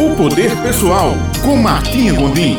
[0.00, 1.10] O Poder Pessoal,
[1.44, 2.56] com Martinha Gondim.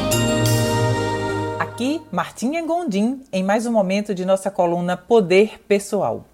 [1.58, 6.26] Aqui, Martinha Gondim, em mais um momento de nossa coluna Poder Pessoal.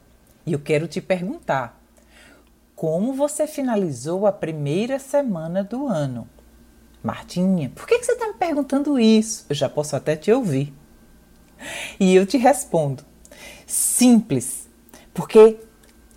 [0.47, 1.79] E eu quero te perguntar:
[2.75, 6.27] como você finalizou a primeira semana do ano?
[7.03, 9.45] Martinha, por que, você está me perguntando isso?
[9.47, 10.73] Eu já posso até te ouvir.
[11.99, 13.03] E eu te respondo:
[13.67, 14.67] simples,
[15.13, 15.59] porque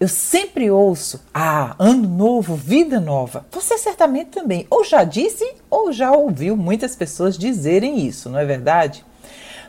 [0.01, 3.45] eu sempre ouço, ah, ano novo, vida nova.
[3.51, 8.45] Você certamente também ou já disse ou já ouviu muitas pessoas dizerem isso, não é
[8.45, 9.05] verdade?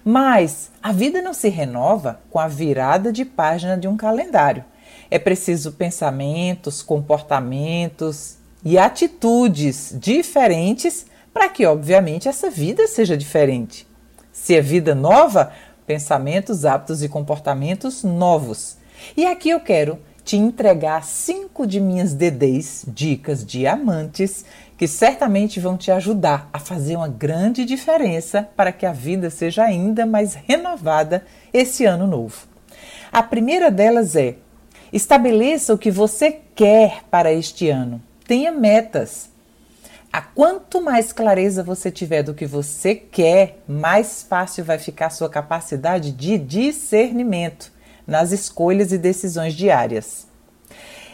[0.06, 4.64] Mas a vida não se renova com a virada de página de um calendário.
[5.10, 13.88] É preciso pensamentos, comportamentos e atitudes diferentes para que, obviamente, essa vida seja diferente.
[14.32, 15.52] Se é vida nova,
[15.88, 18.78] pensamentos, hábitos e comportamentos novos.
[19.18, 19.98] E aqui eu quero
[20.30, 24.46] te entregar cinco de minhas DDs, dicas diamantes,
[24.78, 29.64] que certamente vão te ajudar a fazer uma grande diferença para que a vida seja
[29.64, 32.46] ainda mais renovada esse ano novo.
[33.12, 34.36] A primeira delas é:
[34.94, 38.00] estabeleça o que você quer para este ano.
[38.28, 39.32] Tenha metas.
[40.14, 45.10] A quanto mais clareza você tiver do que você quer, mais fácil vai ficar a
[45.10, 47.79] sua capacidade de discernimento
[48.10, 50.28] nas escolhas e decisões diárias.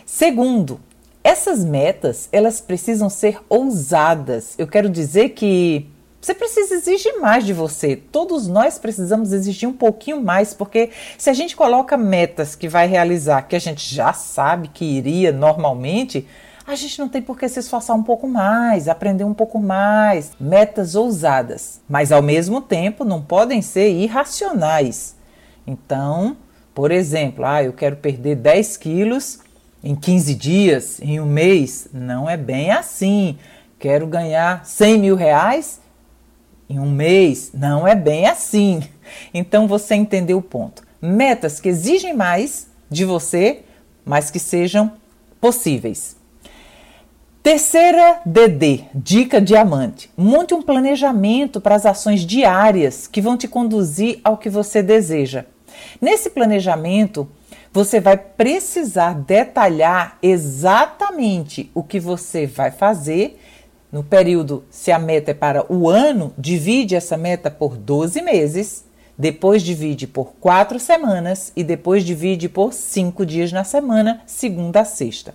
[0.05, 0.79] Segundo,
[1.23, 4.53] essas metas, elas precisam ser ousadas.
[4.57, 5.89] Eu quero dizer que
[6.21, 7.95] você precisa exigir mais de você.
[7.95, 12.87] Todos nós precisamos exigir um pouquinho mais, porque se a gente coloca metas que vai
[12.87, 16.27] realizar, que a gente já sabe que iria normalmente,
[16.65, 20.31] a gente não tem por que se esforçar um pouco mais, aprender um pouco mais.
[20.39, 25.15] Metas ousadas, mas ao mesmo tempo não podem ser irracionais.
[25.67, 26.35] Então,
[26.75, 29.39] por exemplo, ah, eu quero perder 10 quilos
[29.81, 31.87] em 15 dias, em um mês.
[31.93, 33.37] Não é bem assim.
[33.79, 35.79] Quero ganhar 100 mil reais
[36.69, 37.51] em um mês.
[37.53, 38.83] Não é bem assim.
[39.31, 40.83] Então você entendeu o ponto.
[40.99, 43.61] Metas que exigem mais de você,
[44.03, 44.93] mas que sejam
[45.39, 46.17] possíveis.
[47.43, 50.09] Terceira DD, dica diamante.
[50.17, 55.45] Monte um planejamento para as ações diárias que vão te conduzir ao que você deseja.
[56.01, 57.27] Nesse planejamento,
[57.71, 63.39] você vai precisar detalhar exatamente o que você vai fazer
[63.91, 64.65] no período.
[64.69, 68.85] Se a meta é para o ano, divide essa meta por 12 meses,
[69.17, 74.85] depois divide por 4 semanas e depois divide por 5 dias na semana, segunda a
[74.85, 75.33] sexta.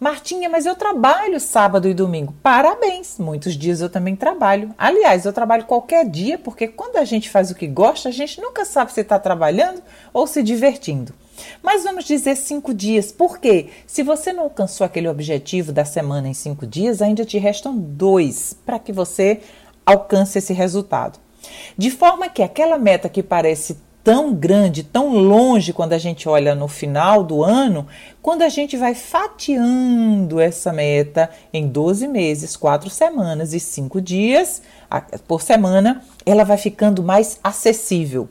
[0.00, 2.32] Martinha, mas eu trabalho sábado e domingo.
[2.40, 3.18] Parabéns!
[3.18, 4.72] Muitos dias eu também trabalho.
[4.78, 8.40] Aliás, eu trabalho qualquer dia, porque quando a gente faz o que gosta, a gente
[8.40, 9.82] nunca sabe se está trabalhando
[10.12, 11.12] ou se divertindo.
[11.60, 13.10] Mas vamos dizer cinco dias.
[13.10, 13.70] Por quê?
[13.88, 18.56] Se você não alcançou aquele objetivo da semana em cinco dias, ainda te restam dois
[18.64, 19.40] para que você
[19.84, 21.18] alcance esse resultado.
[21.76, 23.76] De forma que aquela meta que parece
[24.08, 27.86] tão grande, tão longe quando a gente olha no final do ano,
[28.22, 34.62] quando a gente vai fatiando essa meta em 12 meses, 4 semanas e 5 dias
[35.26, 38.30] por semana, ela vai ficando mais acessível.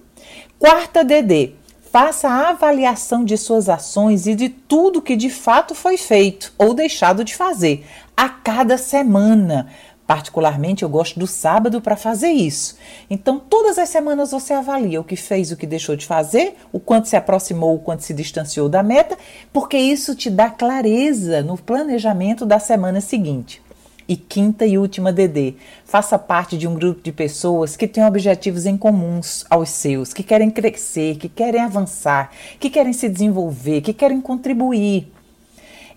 [0.58, 1.54] Quarta DD,
[1.92, 6.74] faça a avaliação de suas ações e de tudo que de fato foi feito ou
[6.74, 7.86] deixado de fazer
[8.16, 9.68] a cada semana.
[10.08, 12.78] Particularmente, eu gosto do sábado para fazer isso.
[13.10, 16.80] Então, todas as semanas você avalia o que fez, o que deixou de fazer, o
[16.80, 19.18] quanto se aproximou, o quanto se distanciou da meta,
[19.52, 23.62] porque isso te dá clareza no planejamento da semana seguinte.
[24.08, 28.66] E quinta e última DD, faça parte de um grupo de pessoas que têm objetivos
[28.66, 33.92] em comuns aos seus, que querem crescer, que querem avançar, que querem se desenvolver, que
[33.92, 35.12] querem contribuir.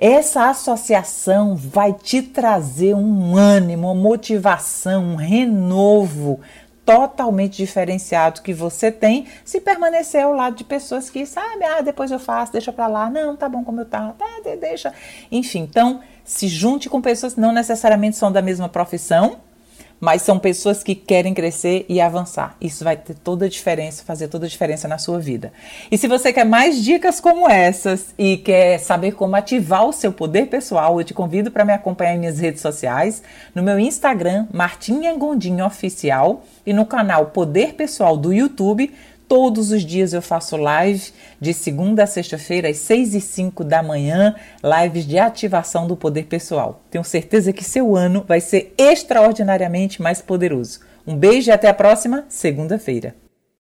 [0.03, 6.41] Essa associação vai te trazer um ânimo, uma motivação, um renovo
[6.87, 12.11] totalmente diferenciado que você tem se permanecer ao lado de pessoas que sabe, ah, depois
[12.11, 14.27] eu faço, deixa para lá, não, tá bom como eu tá, tá,
[14.59, 14.95] deixa.
[15.31, 19.37] Enfim, então se junte com pessoas que não necessariamente são da mesma profissão,
[20.01, 22.57] mas são pessoas que querem crescer e avançar.
[22.61, 25.53] Isso vai ter toda a diferença, fazer toda a diferença na sua vida.
[25.91, 30.13] E se você quer mais dicas como essas e quer saber como ativar o seu
[30.13, 33.23] poder pessoal, eu te convido para me acompanhar em minhas redes sociais,
[33.55, 38.93] no meu Instagram, Martinha Gondim Oficial, e no canal Poder Pessoal do YouTube
[39.31, 43.81] Todos os dias eu faço live de segunda a sexta-feira, às 6 e 5 da
[43.81, 46.83] manhã, lives de ativação do poder pessoal.
[46.91, 50.81] Tenho certeza que seu ano vai ser extraordinariamente mais poderoso.
[51.07, 53.15] Um beijo e até a próxima segunda-feira.